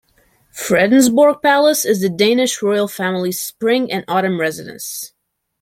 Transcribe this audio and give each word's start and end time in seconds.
Fredensborg 0.51 1.43
Palace 1.43 1.85
is 1.85 2.01
the 2.01 2.09
Danish 2.09 2.63
Royal 2.63 2.87
Family's 2.87 3.39
spring 3.39 3.91
and 3.91 4.03
autumn 4.07 4.39
residence. 4.39 5.13